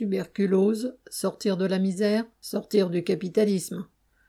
[0.00, 3.84] Tuberculose, sortir de la misère, sortir du capitalisme.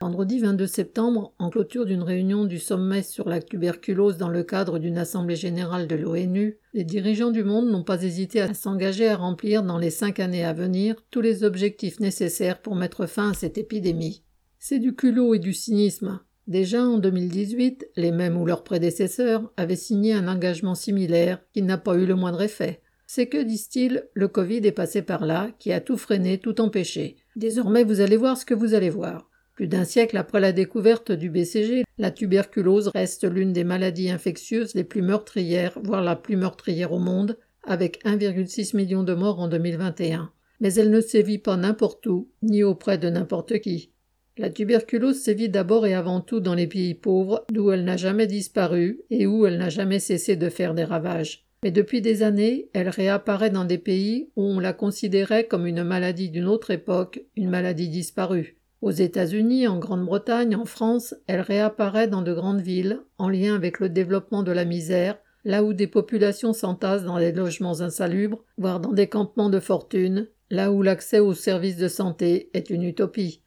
[0.00, 4.80] Vendredi 22 septembre, en clôture d'une réunion du sommet sur la tuberculose dans le cadre
[4.80, 9.16] d'une assemblée générale de l'ONU, les dirigeants du monde n'ont pas hésité à s'engager à
[9.16, 13.34] remplir dans les cinq années à venir tous les objectifs nécessaires pour mettre fin à
[13.34, 14.24] cette épidémie.
[14.58, 16.18] C'est du culot et du cynisme.
[16.48, 21.78] Déjà en 2018, les mêmes ou leurs prédécesseurs avaient signé un engagement similaire qui n'a
[21.78, 22.82] pas eu le moindre effet.
[23.06, 27.16] C'est que, disent-ils, le Covid est passé par là, qui a tout freiné, tout empêché.
[27.36, 29.28] Désormais, vous allez voir ce que vous allez voir.
[29.54, 34.74] Plus d'un siècle après la découverte du BCG, la tuberculose reste l'une des maladies infectieuses
[34.74, 39.48] les plus meurtrières, voire la plus meurtrière au monde, avec 1,6 million de morts en
[39.48, 40.32] 2021.
[40.60, 43.92] Mais elle ne sévit pas n'importe où, ni auprès de n'importe qui.
[44.38, 48.26] La tuberculose sévit d'abord et avant tout dans les pays pauvres, d'où elle n'a jamais
[48.26, 51.46] disparu et où elle n'a jamais cessé de faire des ravages.
[51.62, 55.84] Mais depuis des années, elle réapparaît dans des pays où on la considérait comme une
[55.84, 58.56] maladie d'une autre époque, une maladie disparue.
[58.80, 63.78] Aux États-Unis, en Grande-Bretagne, en France, elle réapparaît dans de grandes villes, en lien avec
[63.78, 68.80] le développement de la misère, là où des populations s'entassent dans des logements insalubres, voire
[68.80, 73.42] dans des campements de fortune, là où l'accès aux services de santé est une utopie.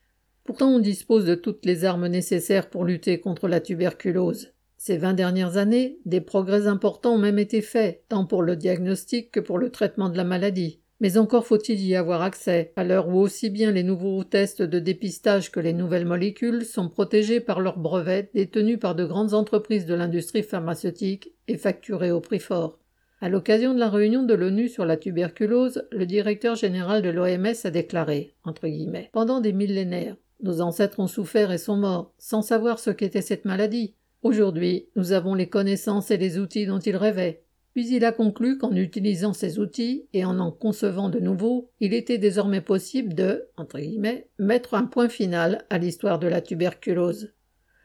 [0.46, 4.55] Pourtant on dispose de toutes les armes nécessaires pour lutter contre la tuberculose.
[4.88, 9.32] Ces vingt dernières années, des progrès importants ont même été faits, tant pour le diagnostic
[9.32, 10.80] que pour le traitement de la maladie.
[11.00, 14.78] Mais encore faut-il y avoir accès, à l'heure où aussi bien les nouveaux tests de
[14.78, 19.88] dépistage que les nouvelles molécules sont protégés par leurs brevets détenus par de grandes entreprises
[19.88, 22.78] de l'industrie pharmaceutique et facturés au prix fort.
[23.22, 27.56] À l'occasion de la réunion de l'ONU sur la tuberculose, le directeur général de l'OMS
[27.64, 32.44] a déclaré, entre guillemets, Pendant des millénaires, nos ancêtres ont souffert et sont morts, sans
[32.44, 33.96] savoir ce qu'était cette maladie.
[34.26, 37.44] Aujourd'hui, nous avons les connaissances et les outils dont il rêvait.
[37.76, 41.94] Puis il a conclu qu'en utilisant ces outils et en en concevant de nouveaux, il
[41.94, 47.34] était désormais possible de, entre guillemets, mettre un point final à l'histoire de la tuberculose.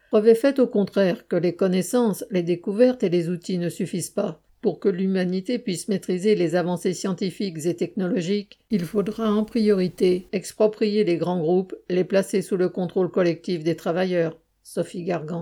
[0.08, 4.08] Preuve est faite au contraire que les connaissances, les découvertes et les outils ne suffisent
[4.08, 4.40] pas.
[4.62, 11.04] Pour que l'humanité puisse maîtriser les avancées scientifiques et technologiques, il faudra en priorité exproprier
[11.04, 14.38] les grands groupes, les placer sous le contrôle collectif des travailleurs.
[14.62, 15.38] Sophie Gargan.